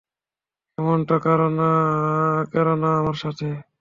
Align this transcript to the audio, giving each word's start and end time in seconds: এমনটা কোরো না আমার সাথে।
এমনটা 0.77 1.15
কোরো 1.23 1.47
না 2.75 2.89
আমার 2.99 3.17
সাথে। 3.23 3.45